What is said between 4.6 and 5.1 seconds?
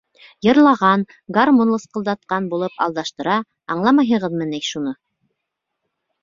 шуны?